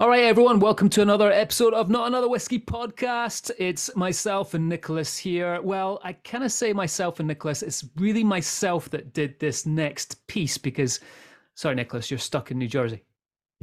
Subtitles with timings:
[0.00, 3.52] All right, everyone, welcome to another episode of Not Another Whisky podcast.
[3.60, 5.62] It's myself and Nicholas here.
[5.62, 7.62] Well, I kind of say myself and Nicholas.
[7.62, 10.98] It's really myself that did this next piece because,
[11.54, 13.04] sorry, Nicholas, you're stuck in New Jersey.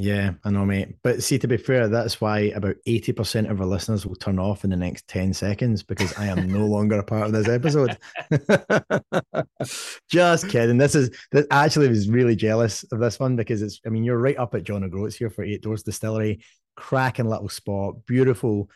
[0.02, 0.96] Yeah, I know, mate.
[1.04, 4.64] But see, to be fair, that's why about 80% of our listeners will turn off
[4.64, 7.96] in the next 10 seconds because I am no longer a part of this episode.
[10.10, 10.79] Just kidding.
[10.79, 14.18] This is, this actually was really jealous of this one because it's, I mean, you're
[14.18, 16.43] right up at John O'Groats here for Eight Doors Distillery.
[16.75, 18.04] Cracking little spot.
[18.07, 18.71] Beautiful,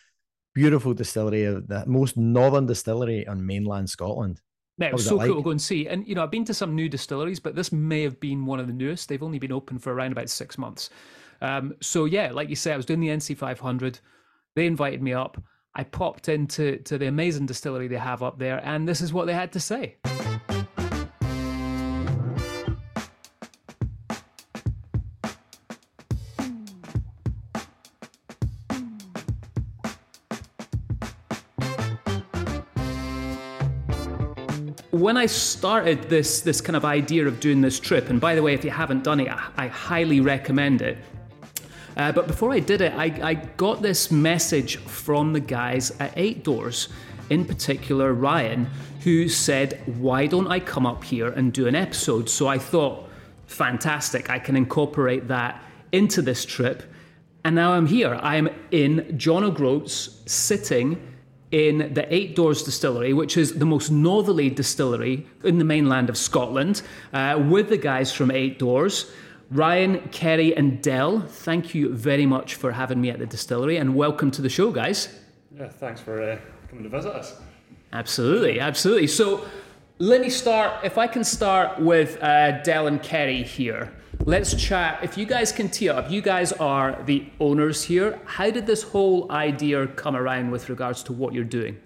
[0.53, 4.41] beautiful distillery, of the most northern distillery on mainland Scotland.
[4.77, 5.27] Mate, it was so like?
[5.27, 5.87] cool to go and see.
[5.87, 8.59] And, you know, I've been to some new distilleries, but this may have been one
[8.59, 9.07] of the newest.
[9.07, 10.89] They've only been open for around about six months.
[11.41, 13.99] Um, so, yeah, like you say, I was doing the NC 500.
[14.55, 15.41] They invited me up.
[15.75, 19.27] I popped into to the amazing distillery they have up there, and this is what
[19.27, 19.97] they had to say.
[35.05, 38.41] When I started this this kind of idea of doing this trip, and by the
[38.41, 40.97] way, if you haven't done it, I, I highly recommend it.
[41.95, 46.11] Uh, but before I did it, I, I got this message from the guys at
[46.15, 46.89] Eight Doors,
[47.29, 48.67] in particular Ryan,
[49.03, 53.07] who said, "Why don't I come up here and do an episode?" So I thought,
[53.45, 56.81] fantastic, I can incorporate that into this trip.
[57.43, 58.15] And now I'm here.
[58.23, 61.14] I am in John O'Groats, sitting
[61.51, 66.17] in the Eight Doors Distillery, which is the most northerly distillery in the mainland of
[66.17, 66.81] Scotland,
[67.13, 69.11] uh, with the guys from Eight Doors.
[69.51, 73.95] Ryan, Kerry, and Dell, thank you very much for having me at the distillery and
[73.95, 75.19] welcome to the show, guys.
[75.55, 77.39] Yeah, thanks for uh, coming to visit us.
[77.93, 79.07] Absolutely, absolutely.
[79.07, 79.45] So,
[79.99, 80.83] let me start.
[80.83, 83.93] If I can start with uh, Dell and Kerry here.
[84.23, 85.03] Let's chat.
[85.03, 88.19] If you guys can tee up, you guys are the owners here.
[88.25, 91.77] How did this whole idea come around with regards to what you're doing?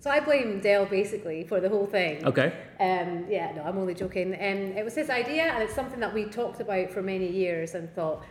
[0.00, 2.24] So I blame Dale basically for the whole thing.
[2.24, 2.52] Okay.
[2.80, 4.34] Um, yeah, no, I'm only joking.
[4.34, 7.74] Um, it was his idea, and it's something that we talked about for many years,
[7.74, 8.24] and thought,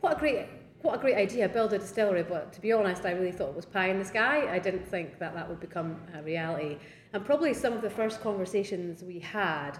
[0.00, 0.46] what a great,
[0.80, 2.24] what a great idea, build a distillery.
[2.24, 4.52] But to be honest, I really thought it was pie in the sky.
[4.52, 6.78] I didn't think that that would become a reality.
[7.12, 9.78] And probably some of the first conversations we had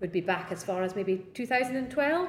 [0.00, 2.28] would be back as far as maybe 2012.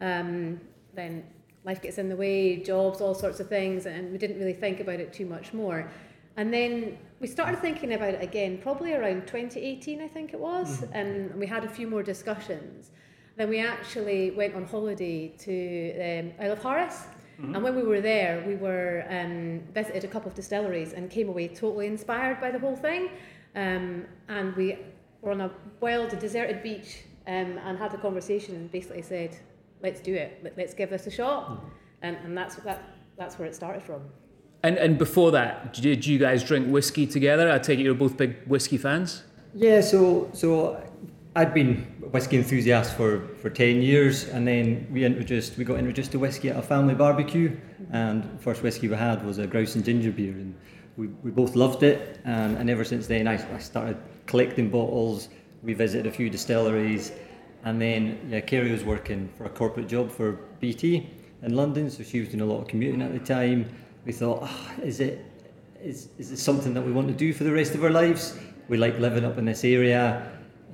[0.00, 0.60] Um,
[0.94, 1.24] then
[1.64, 4.80] life gets in the way, jobs, all sorts of things, and we didn't really think
[4.80, 5.90] about it too much more.
[6.36, 10.80] And then we started thinking about it again, probably around 2018, I think it was,
[10.80, 10.94] mm-hmm.
[10.94, 12.90] and we had a few more discussions.
[13.36, 17.06] Then we actually went on holiday to um, Isle of Harris.
[17.40, 17.54] Mm-hmm.
[17.54, 21.28] And when we were there, we were um, visited a couple of distilleries and came
[21.28, 23.10] away totally inspired by the whole thing.
[23.54, 24.78] Um, and we
[25.22, 25.50] were on a
[25.80, 29.36] wild, deserted beach um, and had a conversation and basically said,
[29.82, 30.54] let's do it.
[30.56, 31.50] Let's give this a shot.
[31.50, 31.60] Mm.
[32.02, 32.82] And, and that's, that,
[33.16, 34.02] that's where it started from.
[34.62, 37.50] And, and before that, did you guys drink whiskey together?
[37.50, 39.22] I take it you're both big whiskey fans?
[39.54, 40.82] Yeah, so, so
[41.34, 45.78] I'd been a whiskey enthusiast for, for 10 years and then we introduced we got
[45.78, 47.56] introduced to whiskey at a family barbecue
[47.92, 50.54] and first whiskey we had was a grouse and ginger beer and
[50.96, 55.28] we, we both loved it and, and ever since then I, I started collecting bottles
[55.62, 57.12] we visited a few distilleries
[57.64, 61.08] and then yeah, Kerry was working for a corporate job for BT
[61.42, 63.70] in London, so she was doing a lot of commuting at the time.
[64.04, 65.24] We thought, oh, is it
[65.82, 68.38] is is it something that we want to do for the rest of our lives?
[68.68, 70.30] We like living up in this area.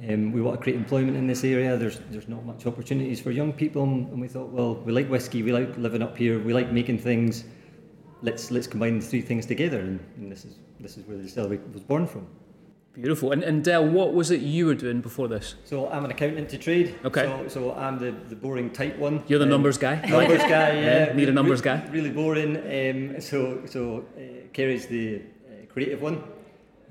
[0.09, 1.77] Um, we want to create employment in this area.
[1.77, 5.43] There's there's not much opportunities for young people, and we thought, well, we like whiskey,
[5.43, 7.45] we like living up here, we like making things.
[8.23, 11.23] Let's let's combine the three things together, and, and this is this is where the
[11.23, 12.27] distillery was born from.
[13.01, 13.33] Beautiful.
[13.33, 15.55] And, and Dell, what was it you were doing before this?
[15.65, 16.99] So I'm an accountant to trade.
[17.05, 17.25] Okay.
[17.25, 19.23] So, so I'm the, the boring type one.
[19.29, 19.97] You're the um, numbers guy.
[20.09, 20.73] Numbers guy.
[20.73, 21.07] Yeah.
[21.07, 21.13] yeah.
[21.13, 21.87] Need a numbers guy.
[21.91, 22.57] Really boring.
[22.57, 26.25] Um, so so uh, Kerry's the uh, creative one.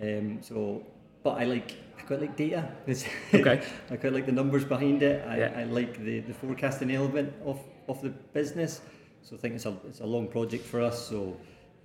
[0.02, 0.86] Um, so,
[1.24, 2.70] but I like I quite like data.
[3.34, 3.64] okay.
[3.90, 5.26] I quite like the numbers behind it.
[5.28, 5.54] I, yeah.
[5.58, 8.82] I like the, the forecasting element of, of the business.
[9.24, 11.08] So I think it's a it's a long project for us.
[11.08, 11.36] So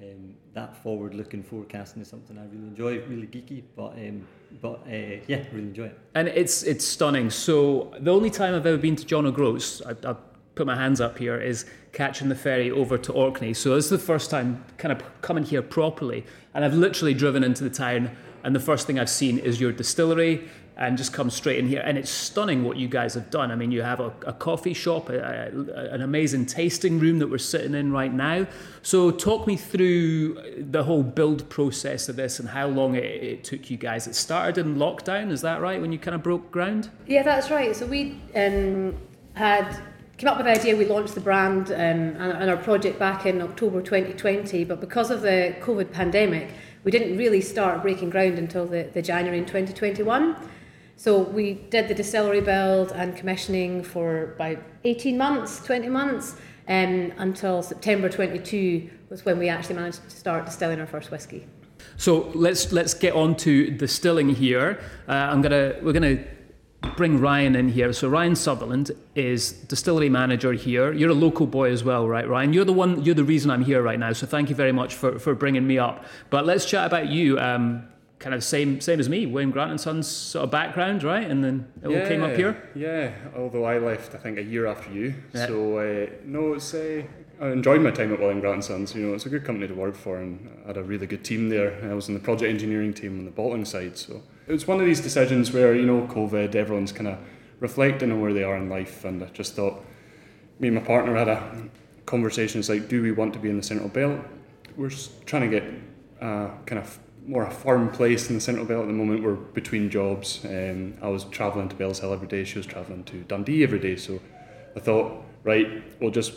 [0.03, 3.01] um, that forward-looking forecasting is something I really enjoy.
[3.07, 4.27] Really geeky, but um,
[4.61, 5.99] but uh, yeah, really enjoy it.
[6.15, 7.31] And it's it's stunning.
[7.31, 10.17] So the only time I've ever been to John O'Groats, I, I
[10.55, 13.55] put my hands up here, is catching the ferry over to Orkney.
[13.55, 16.25] So this is the first time kind of coming here properly,
[16.55, 18.11] and I've literally driven into the town,
[18.43, 21.83] and the first thing I've seen is your distillery and just come straight in here.
[21.85, 23.51] And it's stunning what you guys have done.
[23.51, 27.29] I mean, you have a, a coffee shop, a, a, an amazing tasting room that
[27.29, 28.47] we're sitting in right now.
[28.83, 33.45] So, talk me through the whole build process of this and how long it, it
[33.45, 34.07] took you guys.
[34.07, 35.81] It started in lockdown, is that right?
[35.81, 36.91] When you kind of broke ground?
[37.07, 37.77] Yeah, that's right.
[37.77, 38.97] So we um,
[39.35, 39.81] had
[40.21, 40.77] came up with the idea.
[40.77, 45.11] We launched the brand um, and, and our project back in October 2020, but because
[45.11, 46.51] of the COVID pandemic,
[46.85, 50.37] we didn't really start breaking ground until the, the January in 2021.
[51.01, 56.37] So we did the distillery build and commissioning for about 18 months, 20 months,
[56.69, 61.47] um, until September 22 was when we actually managed to start distilling our first whisky.
[61.97, 64.79] So let's let's get on to distilling here.
[65.09, 66.23] Uh, I'm gonna we're gonna
[66.99, 67.95] bring Ryan in here.
[67.95, 70.93] So Ryan Sutherland is distillery manager here.
[70.93, 72.53] You're a local boy as well, right, Ryan?
[72.53, 73.03] You're the one.
[73.03, 74.13] You're the reason I'm here right now.
[74.13, 76.05] So thank you very much for for bringing me up.
[76.29, 77.39] But let's chat about you.
[77.39, 77.89] Um,
[78.21, 81.29] kind of same same as me, William Grant and Sons sort of background, right?
[81.29, 82.71] And then it yeah, all came up here.
[82.75, 85.15] Yeah, although I left, I think a year after you.
[85.35, 85.47] Yeah.
[85.47, 87.03] So uh, no, it's uh,
[87.41, 88.95] I enjoyed my time at William Grant and Sons.
[88.95, 91.25] You know, it's a good company to work for, and I had a really good
[91.25, 91.81] team there.
[91.91, 94.79] I was in the project engineering team on the bottling side, so it was one
[94.79, 97.19] of these decisions where you know, COVID, everyone's kind of
[97.59, 99.83] reflecting on where they are in life, and I just thought,
[100.59, 101.71] me and my partner had a
[102.05, 102.61] conversation.
[102.61, 104.21] It's like, do we want to be in the central belt?
[104.77, 104.91] We're
[105.25, 105.65] trying to get
[106.21, 109.23] uh, kind of more a firm place in the central belt at the moment.
[109.23, 110.45] We're between jobs.
[110.45, 112.45] Um, I was travelling to Bellshill every day.
[112.45, 113.97] She was travelling to Dundee every day.
[113.97, 114.21] So
[114.77, 116.33] I thought, right, we'll just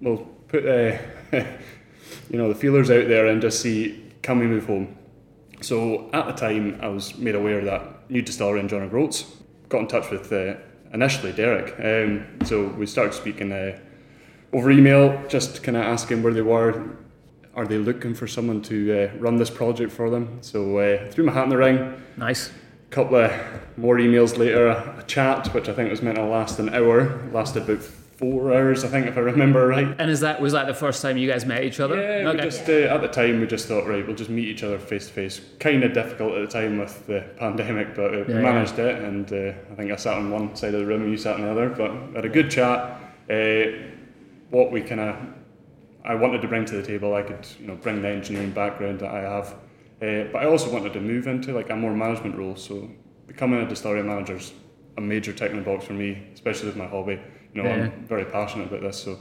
[0.00, 0.18] we'll
[0.48, 0.98] put uh,
[1.32, 4.96] you know the feelers out there and just see can we move home.
[5.60, 9.24] So at the time, I was made aware that new distillery in John O'Groats.
[9.68, 10.54] Got in touch with uh,
[10.92, 11.74] initially Derek.
[11.78, 13.78] Um, so we started speaking uh,
[14.52, 16.96] over email, just kind of asking where they were
[17.58, 20.38] are they looking for someone to uh, run this project for them?
[20.42, 22.00] So uh, threw my hat in the ring.
[22.16, 22.50] Nice.
[22.50, 23.32] A couple of
[23.76, 27.20] more emails later, a, a, chat which I think was meant to last an hour,
[27.32, 29.94] lasted about four hours, I think, if I remember right.
[29.98, 31.96] And is that was that the first time you guys met each other?
[31.96, 32.44] Yeah, okay.
[32.44, 35.08] just uh, at the time we just thought right, we'll just meet each other face
[35.08, 35.40] to face.
[35.58, 38.84] Kind of difficult at the time with the pandemic, but uh, yeah, we managed yeah.
[38.84, 41.18] it, and uh, I think I sat on one side of the room, and you
[41.18, 41.68] sat on the other.
[41.68, 43.00] But had a good chat.
[43.28, 43.88] Uh,
[44.50, 45.16] what we kind of
[46.04, 49.00] I wanted to bring to the table, I could you know bring the engineering background
[49.00, 49.46] that I have,
[50.00, 52.56] uh, but I also wanted to move into like a more management role.
[52.56, 52.88] So
[53.26, 54.52] becoming a distillery manager is
[54.96, 57.20] a major ticking box for me, especially with my hobby.
[57.54, 57.84] You know, yeah.
[57.84, 59.18] I'm very passionate about this, so.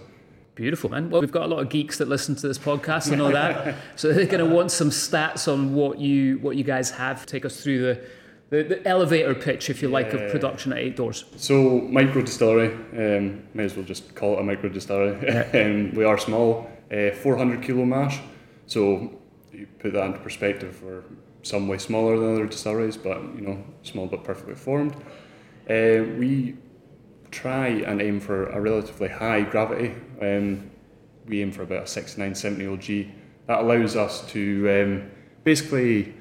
[0.56, 1.12] Beautiful, man.
[1.12, 3.76] Well, we've got a lot of geeks that listen to this podcast and all that,
[3.96, 7.28] so they're going to want some stats on what you what you guys have.
[7.28, 8.02] Take us through the
[8.50, 11.26] the, the elevator pitch, if you like, of production at Eight Doors.
[11.36, 15.18] So, micro distillery, um, may as well just call it a micro distillery.
[15.22, 15.50] Yeah.
[15.66, 18.20] um, we are small, uh, 400 kilo mash.
[18.66, 19.20] So,
[19.52, 21.04] you put that into perspective, we're
[21.42, 24.96] some way smaller than other distilleries, but you know, small but perfectly formed.
[25.70, 26.56] Uh, we
[27.32, 29.96] try and aim for a relatively high gravity.
[30.22, 30.70] Um,
[31.26, 33.14] we aim for about a 6970 OG.
[33.48, 35.12] That allows us to um,
[35.44, 36.14] basically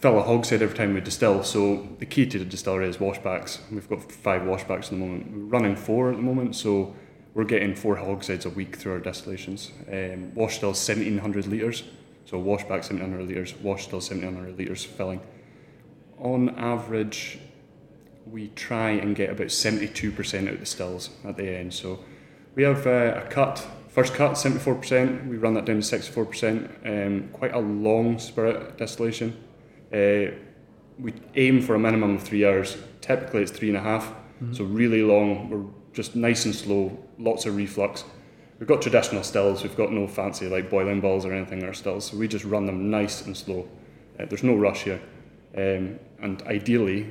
[0.00, 1.44] fill a hogshead every time we distill.
[1.44, 3.58] So the key to the distillery is washbacks.
[3.70, 5.30] We've got five washbacks at the moment.
[5.30, 6.96] We're running four at the moment, so
[7.34, 9.70] we're getting four hogsheads a week through our distillations.
[9.88, 11.84] Um, wash still 1700 litres,
[12.24, 15.20] so washback 1700 litres, wash still 1700 litres filling.
[16.18, 17.38] On average,
[18.26, 21.74] we try and get about 72% out of the stills at the end.
[21.74, 22.00] So
[22.54, 27.28] we have uh, a cut, first cut 74%, we run that down to 64%, um,
[27.32, 29.36] quite a long spirit distillation
[29.92, 30.32] uh,
[30.98, 32.76] we aim for a minimum of three hours.
[33.00, 34.52] Typically, it's three and a half, mm-hmm.
[34.52, 35.48] so really long.
[35.50, 38.04] We're just nice and slow, lots of reflux.
[38.58, 39.62] We've got traditional stills.
[39.62, 42.44] We've got no fancy like boiling balls or anything in our stills, so we just
[42.44, 43.66] run them nice and slow.
[44.18, 45.00] Uh, there's no rush here,
[45.56, 47.10] um, and ideally,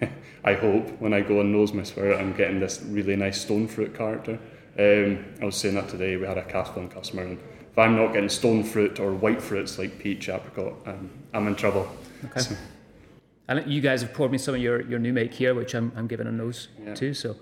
[0.44, 3.68] I hope when I go and nose my spirit, I'm getting this really nice stone
[3.68, 4.38] fruit character.
[4.78, 6.16] Um, I was saying that today.
[6.16, 7.38] We had a Castellan customer, and
[7.70, 11.56] if I'm not getting stone fruit or white fruits like peach, apricot, um, I'm in
[11.56, 11.90] trouble.
[12.26, 12.40] Okay.
[12.40, 12.56] So.
[13.48, 15.92] And you guys have poured me some of your, your new make here, which I'm,
[15.96, 16.94] I'm giving a nose yeah.
[16.94, 17.14] to.
[17.14, 17.36] So,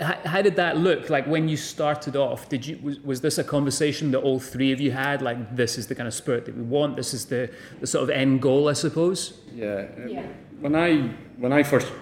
[0.00, 1.10] how did that look?
[1.10, 4.72] Like when you started off, did you was, was this a conversation that all three
[4.72, 5.22] of you had?
[5.22, 6.96] Like this is the kind of spirit that we want.
[6.96, 9.40] This is the, the sort of end goal, I suppose.
[9.54, 9.86] Yeah.
[9.96, 10.26] Um, yeah.
[10.60, 11.02] When I
[11.36, 11.92] when I first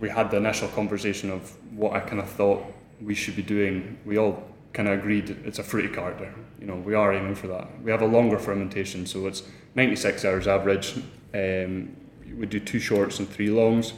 [0.00, 2.62] we had the initial conversation of what I kind of thought
[3.00, 6.32] we should be doing, we all kind of agreed it's a fruity character.
[6.60, 7.82] You know, we are aiming for that.
[7.82, 9.42] We have a longer fermentation, so it's
[9.74, 10.94] 96 hours average.
[11.34, 11.96] Um,
[12.36, 13.92] we do two shorts and three longs.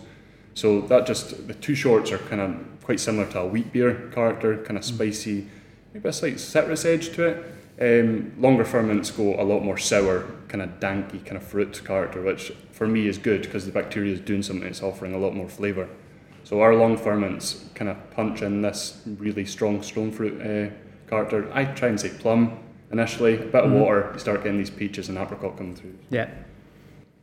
[0.55, 4.11] So that just the two shorts are kind of quite similar to a wheat beer
[4.13, 4.95] character, kind of mm.
[4.95, 5.47] spicy,
[5.95, 7.55] maybe a slight citrus edge to it.
[7.81, 12.21] Um, longer ferments go a lot more sour, kind of danky, kind of fruit character,
[12.21, 14.69] which for me is good because the bacteria is doing something.
[14.69, 15.89] It's offering a lot more flavour.
[16.45, 20.71] So our long ferments kind of punch in this really strong stone fruit uh,
[21.09, 21.51] character.
[21.55, 22.59] I try and say plum
[22.91, 23.81] initially, a bit of mm.
[23.81, 25.97] water, you start getting these peaches and apricot coming through.
[26.11, 26.29] Yeah.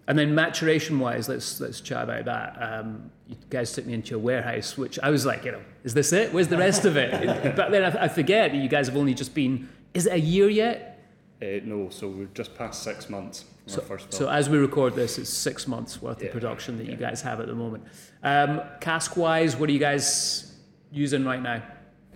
[0.07, 2.57] And then maturation wise, let's let's chat about that.
[2.61, 5.93] Um, you guys took me into your warehouse, which I was like, you know, is
[5.93, 6.33] this it?
[6.33, 7.11] Where's the rest of it?
[7.55, 9.67] but then I, I, forget that you guys have only just been.
[9.93, 11.05] Is it a year yet?
[11.41, 13.45] Uh, no, so we've just passed six months.
[13.67, 16.91] So, so, as we record this, it's six months worth yeah, of production that yeah.
[16.91, 17.83] you guys have at the moment.
[18.23, 20.53] Um, cask wise, what are you guys
[20.89, 21.61] using right now?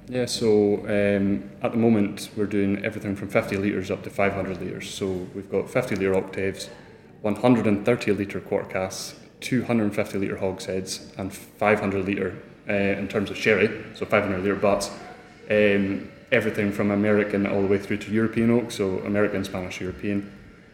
[0.08, 4.62] Yeah, so um, at the moment we're doing everything from 50 litres up to 500
[4.62, 4.90] litres.
[4.94, 6.70] So we've got 50 litre octaves,
[7.22, 12.38] 130 litre quart casks, 250 litre hogsheads, and 500 litre
[12.70, 14.90] uh, in terms of sherry, so 500 litre butts.
[15.50, 20.32] Um, everything from American all the way through to European oak, so American, Spanish, European.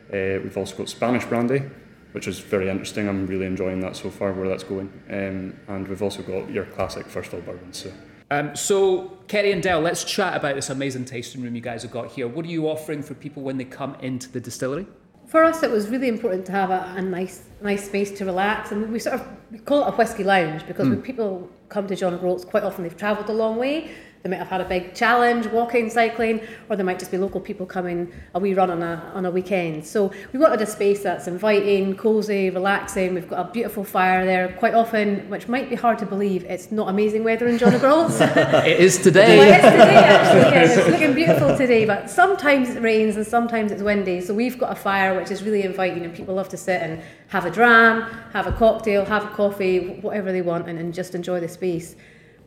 [0.09, 1.63] Uh, we've also got Spanish brandy,
[2.11, 3.09] which is very interesting.
[3.09, 4.91] I'm really enjoying that so far, where that's going.
[5.09, 7.77] Um, and we've also got your classic first fill bourbons.
[7.77, 7.91] So.
[8.29, 11.91] Um, so, Kerry and Dell, let's chat about this amazing tasting room you guys have
[11.91, 12.27] got here.
[12.27, 14.85] What are you offering for people when they come into the distillery?
[15.27, 18.71] For us, it was really important to have a, a nice, nice space to relax,
[18.71, 20.91] and we sort of we call it a whiskey lounge because mm.
[20.91, 23.91] when people come to John O'Groats, quite often they've travelled a long way,
[24.27, 27.39] they might have had a big challenge, walking, cycling, or there might just be local
[27.39, 29.85] people coming a wee run on a, on a weekend.
[29.85, 33.13] So we wanted a space that's inviting, cosy, relaxing.
[33.13, 34.49] We've got a beautiful fire there.
[34.59, 38.19] Quite often, which might be hard to believe, it's not amazing weather in John O'Groats.
[38.21, 39.37] it is today.
[39.37, 40.41] well, it is today, actually.
[40.41, 44.19] Yeah, it's looking beautiful today, but sometimes it rains and sometimes it's windy.
[44.19, 47.01] So we've got a fire which is really inviting, and people love to sit and
[47.29, 48.01] have a dram,
[48.33, 51.95] have a cocktail, have a coffee, whatever they want, and, and just enjoy the space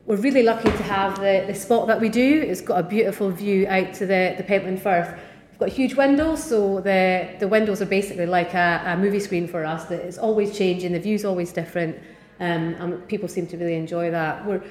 [0.06, 2.42] we're really lucky to have the, the spot that we do.
[2.42, 5.12] It's got a beautiful view out to the, the Pentland Firth.
[5.50, 9.46] We've got huge windows, so the, the windows are basically like a, a movie screen
[9.46, 9.84] for us.
[9.84, 11.96] That It's always changing, the view's always different,
[12.40, 14.44] um, and people seem to really enjoy that.
[14.46, 14.62] We're,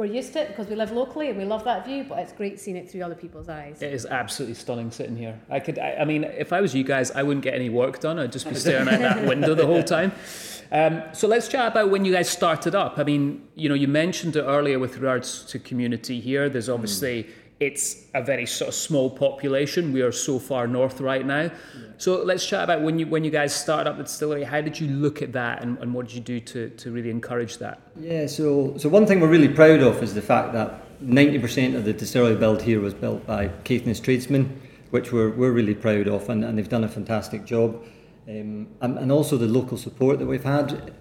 [0.00, 2.32] we're used to it because we live locally and we love that view, but it's
[2.32, 3.82] great seeing it through other people's eyes.
[3.82, 5.38] It is absolutely stunning sitting here.
[5.50, 8.00] I could, I, I mean, if I was you guys, I wouldn't get any work
[8.00, 8.18] done.
[8.18, 10.12] I'd just be staring at that window the whole time.
[10.72, 12.98] Um, so let's chat about when you guys started up.
[12.98, 16.48] I mean, you know, you mentioned it earlier with regards to community here.
[16.48, 17.30] There's obviously mm.
[17.60, 19.92] It's a very sort of small population.
[19.92, 21.42] We are so far north right now.
[21.42, 21.50] Yeah.
[21.98, 24.44] So let's chat about when you when you guys started up the distillery.
[24.44, 27.10] How did you look at that, and, and what did you do to, to really
[27.10, 27.80] encourage that?
[28.00, 28.26] Yeah.
[28.26, 31.92] So so one thing we're really proud of is the fact that 90% of the
[31.92, 36.44] distillery build here was built by Caithness tradesmen, which we're, we're really proud of, and,
[36.44, 37.82] and they've done a fantastic job.
[38.28, 40.92] Um, and, and also the local support that we've had.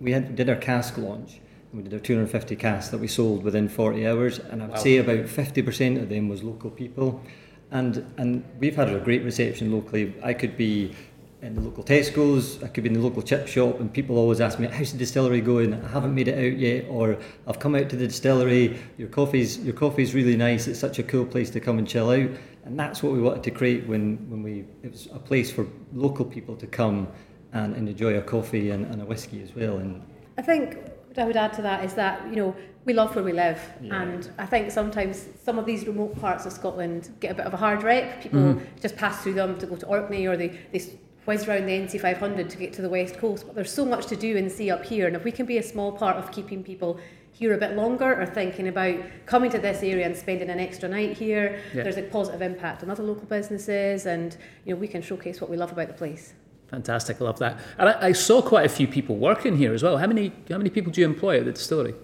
[0.00, 1.40] We had, did our cask launch.
[1.72, 4.82] We did our 250 casts that we sold within 40 hours, and I would wow.
[4.82, 7.22] say about 50% of them was local people.
[7.70, 10.14] And, and we've had a great reception locally.
[10.22, 10.94] I could be
[11.42, 14.40] in the local Tesco's, I could be in the local chip shop, and people always
[14.40, 15.72] ask me, "How's the distillery going?
[15.72, 18.76] I haven't made it out yet," or "I've come out to the distillery.
[18.96, 20.66] Your coffee's your coffee's really nice.
[20.66, 22.30] It's such a cool place to come and chill out."
[22.64, 25.66] And that's what we wanted to create when, when we it was a place for
[25.94, 27.06] local people to come
[27.52, 29.76] and, and enjoy a coffee and, and a whiskey as well.
[29.76, 30.02] And
[30.36, 33.24] I think what I would add to that is that you know we love where
[33.24, 34.00] we live, yeah.
[34.00, 37.52] and I think sometimes some of these remote parts of Scotland get a bit of
[37.52, 38.22] a hard rep.
[38.22, 38.64] People mm-hmm.
[38.80, 40.80] just pass through them to go to Orkney, or they they
[41.26, 43.44] whiz around the NC500 to get to the west coast.
[43.46, 45.58] But there's so much to do and see up here, and if we can be
[45.58, 46.98] a small part of keeping people
[47.32, 50.88] here a bit longer or thinking about coming to this area and spending an extra
[50.88, 51.84] night here, yeah.
[51.84, 55.50] there's a positive impact on other local businesses, and you know we can showcase what
[55.50, 56.32] we love about the place.
[56.68, 57.58] Fantastic, I love that.
[57.78, 59.96] And I, I saw quite a few people working here as well.
[59.96, 61.94] How many how many people do you employ at the distillery?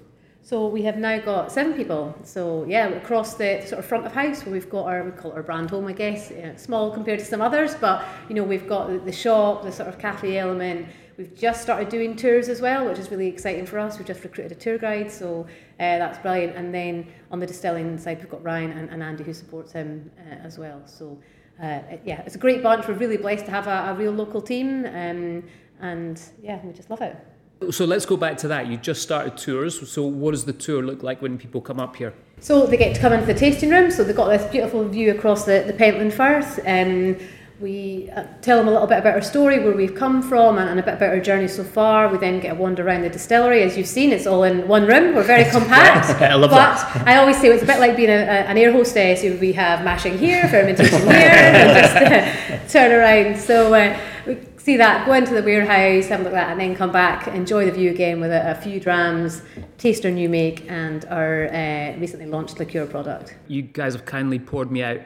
[0.43, 2.15] So we have now got seven people.
[2.23, 5.33] So yeah, across the sort of front of house where we've got our we call
[5.33, 6.31] it our brand home, I guess.
[6.31, 9.89] Yeah, small compared to some others, but you know we've got the shop, the sort
[9.89, 10.87] of cafe element.
[11.17, 13.99] We've just started doing tours as well, which is really exciting for us.
[13.99, 15.47] We've just recruited a tour guide, so
[15.79, 16.57] uh, that's brilliant.
[16.57, 20.11] And then on the distilling side, we've got Ryan and, and Andy who supports him
[20.19, 20.83] uh, as well.
[20.87, 21.19] So
[21.63, 22.87] uh, yeah, it's a great bunch.
[22.89, 25.45] We're really blessed to have a, a real local team, um,
[25.81, 27.17] and yeah, we just love it.
[27.71, 28.67] So let's go back to that.
[28.67, 29.89] You just started tours.
[29.89, 32.13] So what does the tour look like when people come up here?
[32.41, 33.91] So they get to come into the tasting room.
[33.91, 36.59] So they've got this beautiful view across the, the Pentland Firth.
[36.67, 37.17] Um,
[37.61, 40.69] we uh, tell them a little bit about our story, where we've come from, and,
[40.69, 42.09] and, a bit about our journey so far.
[42.09, 43.63] We then get a wander around the distillery.
[43.63, 45.15] As you've seen, it's all in one room.
[45.15, 46.11] We're very compact.
[46.21, 47.07] I love but that.
[47.07, 49.23] I always say it's a bit like being a, a, an air hostess.
[49.41, 53.39] We have mashing here, fermentation here, and just uh, turn around.
[53.39, 56.61] So uh, we see that, go into the warehouse, have a look at that, and
[56.61, 59.43] then come back, enjoy the view again with a, a few drams,
[59.79, 63.37] taste our new make, and our uh, recently launched liqueur product.
[63.47, 65.03] You guys have kindly poured me out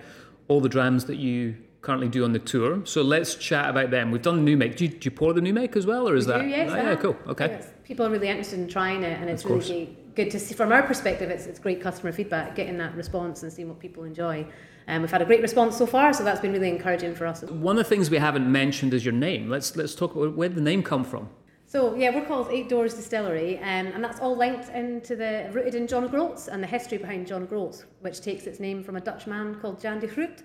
[0.49, 1.55] all the drams that you
[1.89, 2.83] currently do on the tour.
[2.85, 4.11] So let's chat about them.
[4.11, 4.77] We've done the new make.
[4.77, 6.39] Do you, do you pour the new make as well, or is we that?
[6.43, 7.17] Do, yes, oh, yeah, cool.
[7.27, 7.65] Okay.
[7.83, 10.55] People are really interested in trying it, and it's really good to see.
[10.55, 14.05] From our perspective, it's, it's great customer feedback, getting that response and seeing what people
[14.05, 14.47] enjoy.
[14.87, 17.43] And we've had a great response so far, so that's been really encouraging for us.
[17.43, 19.49] One of the things we haven't mentioned is your name.
[19.49, 21.31] Let's let's talk about where did the name come from.
[21.65, 25.75] So yeah, we're called Eight Doors Distillery, um, and that's all linked into the rooted
[25.75, 29.01] in John O'Groats and the history behind John O'Groats, which takes its name from a
[29.01, 30.43] Dutch man called Jan de Groot,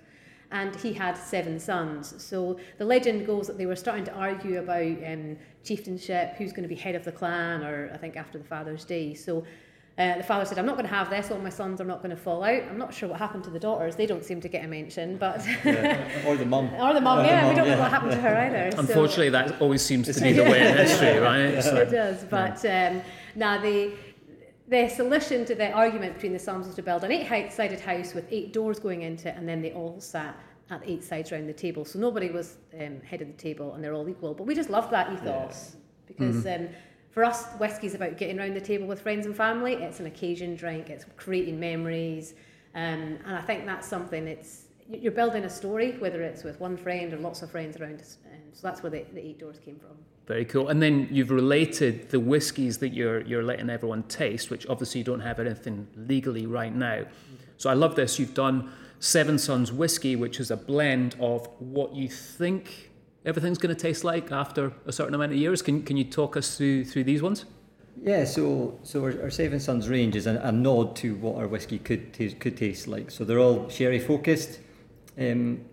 [0.50, 2.14] and he had seven sons.
[2.22, 6.62] So the legend goes that they were starting to argue about um, chieftainship, who's going
[6.62, 9.14] to be head of the clan, or I think after the Father's Day.
[9.14, 9.44] So
[9.96, 11.98] uh, the father said, I'm not going to have this, all my sons are not
[11.98, 12.62] going to fall out.
[12.68, 15.16] I'm not sure what happened to the daughters, they don't seem to get a mention,
[15.18, 15.40] but.
[15.64, 16.26] yeah.
[16.26, 16.74] Or the mum.
[16.74, 18.76] or the mum, yeah, we don't know what happened to her either.
[18.76, 19.32] Unfortunately, so.
[19.32, 21.62] that always seems to be the way in history, right?
[21.62, 21.76] So.
[21.76, 23.02] It does, but um,
[23.36, 23.92] now the.
[24.66, 28.26] The solution to the argument between the sons was to build an eight-sided house with
[28.30, 30.38] eight doors going into it, and then they all sat
[30.70, 31.84] at eight sides around the table.
[31.84, 34.32] So nobody was um, head of the table, and they're all equal.
[34.32, 35.80] But we just love that ethos yeah.
[36.06, 36.64] because mm-hmm.
[36.64, 36.70] um,
[37.10, 39.74] for us, whiskey's about getting around the table with friends and family.
[39.74, 40.88] It's an occasion drink.
[40.88, 42.34] It's creating memories,
[42.74, 44.26] um, and I think that's something.
[44.26, 48.02] It's you're building a story, whether it's with one friend or lots of friends around.
[48.54, 49.90] So that's where the, the eight doors came from.
[50.26, 50.68] Very cool.
[50.68, 55.04] And then you've related the whiskies that you're you're letting everyone taste, which obviously you
[55.04, 57.04] don't have anything legally right now.
[57.58, 58.18] So I love this.
[58.18, 62.90] You've done Seven Sons whiskey, which is a blend of what you think
[63.24, 65.62] everything's going to taste like after a certain amount of years.
[65.62, 67.44] Can, can you talk us through through these ones?
[68.02, 71.48] Yeah, so so our, our Seven Sons range is a, a nod to what our
[71.48, 73.10] whiskey could taste, could taste like.
[73.10, 74.60] So they're all sherry focused.
[75.18, 75.64] Um,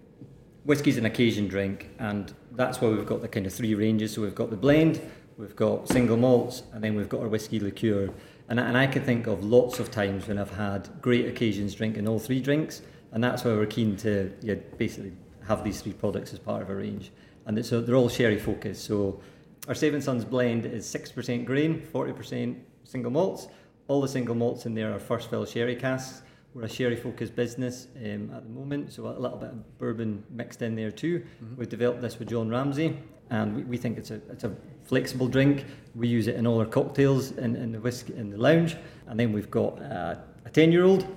[0.65, 4.13] whiskey's an occasion drink, and that's why we've got the kind of three ranges.
[4.13, 5.01] So we've got the blend,
[5.37, 8.09] we've got single malts, and then we've got our whiskey liqueur.
[8.49, 12.07] And, and I can think of lots of times when I've had great occasions drinking
[12.07, 12.81] all three drinks,
[13.11, 15.13] and that's why we're keen to yeah, basically
[15.47, 17.11] have these three products as part of our range
[17.45, 18.85] and so they're all sherry focused.
[18.85, 19.19] So
[19.67, 23.47] our Seven Sons blend is 6% grain, 40% single malts.
[23.87, 26.21] All the single malts in there are first fill sherry casks.
[26.53, 30.21] We're a sherry focused business um, at the moment, so a little bit of bourbon
[30.29, 31.19] mixed in there too.
[31.19, 31.55] Mm-hmm.
[31.55, 32.97] We've developed this with John Ramsay,
[33.29, 34.53] and we, we think it's a, it's a
[34.83, 35.65] flexible drink.
[35.95, 38.75] We use it in all our cocktails in, in the whiskey in the lounge.
[39.07, 41.07] And then we've got uh, a 10 year old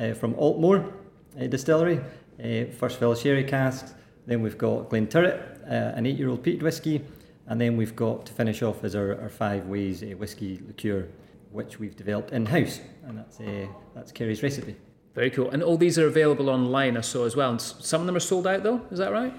[0.00, 0.92] uh, from Aultmore
[1.40, 2.00] uh, Distillery,
[2.42, 3.94] uh, first fill sherry casks.
[4.26, 7.00] Then we've got Glenturret, uh, an eight-year-old peated whiskey,
[7.46, 11.08] and then we've got to finish off as our, our five ways a whiskey liqueur,
[11.50, 14.76] which we've developed in house, and that's uh, that's Kerry's recipe.
[15.14, 15.50] Very cool.
[15.50, 17.50] And all these are available online, I saw as well.
[17.50, 18.80] And some of them are sold out, though.
[18.90, 19.34] Is that right?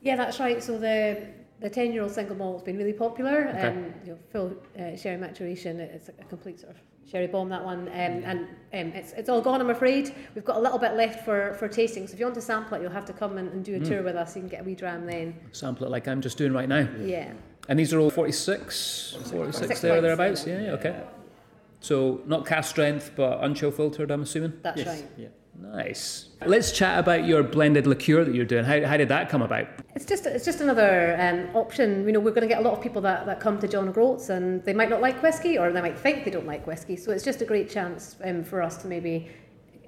[0.00, 0.62] Yeah, that's right.
[0.62, 1.26] So the
[1.60, 3.48] the ten year old single malt has been really popular.
[3.48, 3.68] Okay.
[3.68, 5.80] Um, you know, full uh, sherry maturation.
[5.80, 9.40] It's a complete sort of sherry bomb that one, um, and um, it's it's all
[9.40, 9.60] gone.
[9.60, 12.06] I'm afraid we've got a little bit left for for tasting.
[12.06, 13.80] So if you want to sample it, you'll have to come and, and do a
[13.80, 13.88] mm.
[13.88, 14.36] tour with us.
[14.36, 15.40] You can get a wee dram then.
[15.50, 16.88] Sample it like I'm just doing right now.
[17.00, 17.32] Yeah.
[17.68, 20.46] And these are all 46, 46 there thereabouts.
[20.46, 21.02] Yeah, yeah, okay.
[21.80, 24.10] So not cask strength, but unchill filtered.
[24.10, 24.54] I'm assuming.
[24.62, 24.86] That's yes.
[24.86, 25.10] right.
[25.16, 25.28] Yeah.
[25.58, 26.28] Nice.
[26.44, 28.64] Let's chat about your blended liqueur that you're doing.
[28.64, 29.66] How, how did that come about?
[29.94, 32.04] It's just it's just another um, option.
[32.06, 33.88] You know, we're going to get a lot of people that, that come to John
[33.88, 36.96] O'Groats and they might not like whiskey or they might think they don't like whiskey.
[36.96, 39.30] So it's just a great chance um, for us to maybe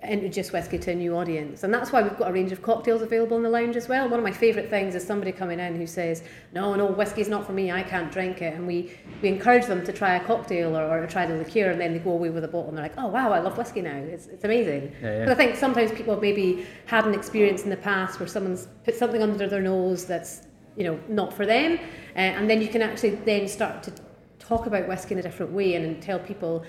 [0.03, 1.65] introduce whiskey to a new audience.
[1.65, 4.09] And that's why we've got a range of cocktails available in the lounge as well.
[4.09, 7.45] One of my favourite things is somebody coming in who says, no, no, whiskey's not
[7.45, 8.55] for me, I can't drink it.
[8.55, 11.81] And we, we encourage them to try a cocktail or, or try the liqueur and
[11.81, 13.83] then they go away with a bottle and they're like, oh wow, I love whiskey
[13.83, 13.97] now.
[13.97, 14.95] It's, it's amazing.
[15.03, 15.25] Yeah, yeah.
[15.25, 18.69] But I think sometimes people have maybe had an experience in the past where someone's
[18.85, 21.79] put something under their nose that's, you know, not for them.
[22.15, 23.93] Uh, and then you can actually then start to
[24.39, 26.65] talk about whiskey in a different way and, and tell people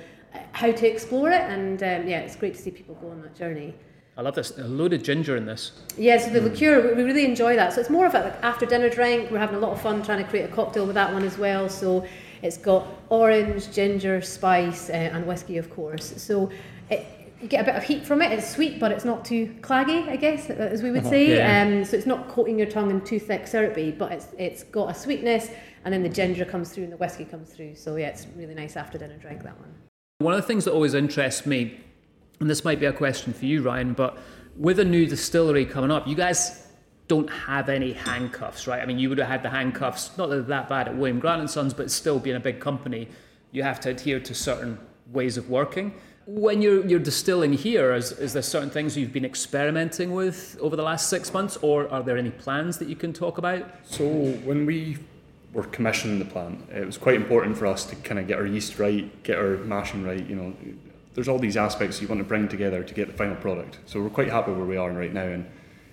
[0.52, 1.42] how to explore it.
[1.42, 3.76] And um, yeah, it's great to see people go on that journey.
[4.18, 4.58] I love this.
[4.58, 5.72] A load of ginger in this.
[5.98, 6.52] Yeah, so the mm.
[6.52, 7.72] liqueur, we really enjoy that.
[7.72, 9.32] So it's more of a like after dinner drink.
[9.32, 11.38] We're having a lot of fun trying to create a cocktail with that one as
[11.38, 11.70] well.
[11.70, 12.06] So
[12.42, 16.22] it's got orange, ginger, spice, uh, and whiskey, of course.
[16.22, 16.50] So
[16.90, 17.06] it,
[17.42, 18.34] you get a bit of heat from it.
[18.34, 21.10] It's sweet, but it's not too claggy, I guess, as we would uh-huh.
[21.10, 21.38] say.
[21.38, 21.62] Yeah.
[21.62, 24.92] Um, so it's not coating your tongue in too thick syrupy, but it's it's got
[24.92, 25.50] a sweetness,
[25.86, 27.76] and then the ginger comes through and the whiskey comes through.
[27.76, 29.74] So yeah, it's really nice after dinner drink that one.
[30.22, 31.80] One of the things that always interests me,
[32.42, 34.18] and this might be a question for you, Ryan, but
[34.58, 36.68] with a new distillery coming up, you guys
[37.08, 38.82] don't have any handcuffs, right?
[38.82, 41.40] I mean, you would have had the handcuffs, not that that bad at William Grant
[41.40, 43.08] and Sons, but still being a big company,
[43.54, 44.78] you have to adhere to certain
[45.14, 45.94] ways of working.
[46.26, 50.76] When you're, you're distilling here, is, is there certain things you've been experimenting with over
[50.76, 53.66] the last six months, or are there any plans that you can talk about?
[53.84, 54.06] So,
[54.44, 54.98] when we
[55.54, 58.46] were commissioning the plant, it was quite important for us to kind of get our
[58.46, 60.26] yeast right, get our mashing right.
[60.28, 60.56] You know,
[61.16, 63.80] there's all these aspects you want to bring together to get the final product.
[63.86, 65.50] So we're quite happy where we are right now, and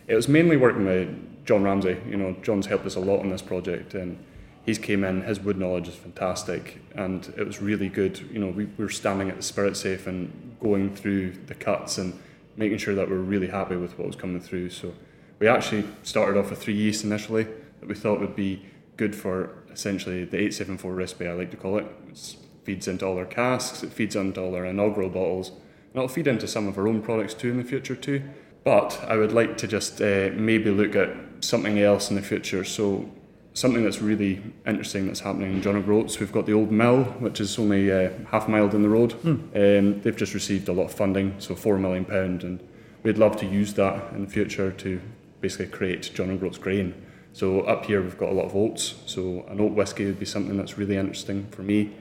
[0.07, 1.99] it was mainly working with John Ramsay.
[2.09, 4.19] You know, John's helped us a lot on this project, and
[4.67, 5.23] he's came in.
[5.23, 8.19] His wood knowledge is fantastic, and it was really good.
[8.31, 11.99] You know, we, we were standing at the spirit safe and going through the cuts
[11.99, 12.19] and
[12.57, 14.71] making sure that we're really happy with what was coming through.
[14.71, 14.93] So
[15.39, 18.63] we actually started off with three yeast initially that we thought would be
[18.97, 21.87] good for essentially the 874 recipe, I like to call it.
[22.11, 26.09] It feeds into all our casks, it feeds into all our inaugural bottles, and it'll
[26.09, 28.23] feed into some of our own products too in the future too.
[28.65, 32.65] But I would like to just uh, maybe look at something else in the future.
[32.65, 33.09] So
[33.57, 36.21] something that's really interesting that's happening in John O'Groats.
[36.21, 39.13] We've got the old mill, which is only uh, half a mile down the road.
[39.23, 39.39] Mm.
[39.55, 42.61] Um, they've just received a lot of funding, so four million pound, and
[43.03, 45.01] we'd love to use that in the future to
[45.41, 46.95] basically create John O'Groats grain.
[47.37, 50.25] So up here we've got a lot of oats, so an oat whiskey would be
[50.25, 51.93] something that's really interesting for me.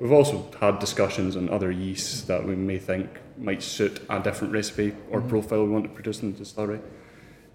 [0.00, 4.52] We've also had discussions on other yeasts that we may think might suit a different
[4.52, 5.28] recipe or mm-hmm.
[5.28, 6.80] profile we want to produce in the distillery.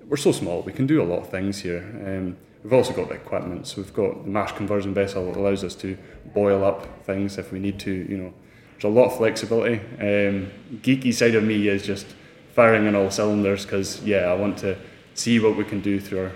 [0.08, 1.84] We're so small, we can do a lot of things here.
[2.06, 5.66] Um, we've also got the equipment, so we've got the mash conversion vessel that allows
[5.66, 5.98] us to
[6.34, 7.92] boil up things if we need to.
[7.92, 8.34] You know,
[8.72, 9.82] there's a lot of flexibility.
[10.00, 12.08] Um, geeky side of me is just
[12.54, 14.78] firing on all cylinders because yeah, I want to
[15.14, 16.32] see what we can do through our.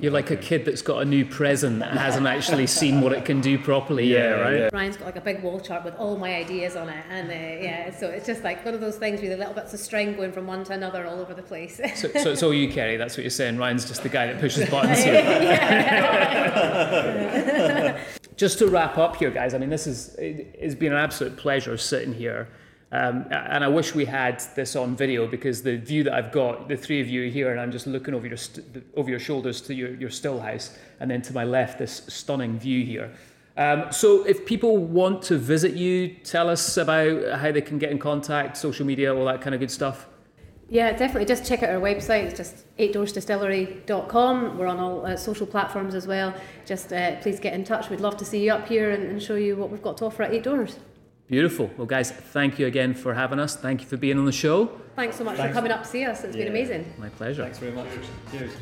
[0.00, 3.24] You're like a kid that's got a new present that hasn't actually seen what it
[3.24, 4.58] can do properly yeah, yet, right?
[4.58, 4.68] Yeah.
[4.70, 7.34] Ryan's got like a big wall chart with all my ideas on it, and uh,
[7.34, 10.14] yeah, so it's just like one of those things with the little bits of string
[10.14, 11.80] going from one to another all over the place.
[11.94, 12.98] so, so it's all you, Kerry.
[12.98, 13.56] That's what you're saying.
[13.56, 15.22] Ryan's just the guy that pushes buttons here.
[18.36, 19.54] just to wrap up here, guys.
[19.54, 22.48] I mean, this is it's been an absolute pleasure sitting here.
[22.92, 26.68] Um, and I wish we had this on video because the view that I've got,
[26.68, 29.62] the three of you here, and I'm just looking over your st- over your shoulders
[29.62, 33.10] to your, your still house, and then to my left, this stunning view here.
[33.56, 37.90] Um, so, if people want to visit you, tell us about how they can get
[37.90, 40.06] in contact, social media, all that kind of good stuff.
[40.68, 41.24] Yeah, definitely.
[41.24, 42.24] Just check out our website.
[42.24, 44.58] It's just eightdoorsdistillery.com.
[44.58, 46.34] We're on all uh, social platforms as well.
[46.66, 47.88] Just uh, please get in touch.
[47.88, 50.06] We'd love to see you up here and, and show you what we've got to
[50.06, 50.78] offer at Eight Doors.
[51.28, 51.70] Beautiful.
[51.76, 53.56] Well, guys, thank you again for having us.
[53.56, 54.66] Thank you for being on the show.
[54.96, 55.50] Thanks so much Thanks.
[55.50, 56.24] for coming up to see us.
[56.24, 56.44] It's yeah.
[56.44, 56.92] been amazing.
[56.98, 57.42] My pleasure.
[57.44, 57.88] Thanks very much.
[58.30, 58.52] Cheers.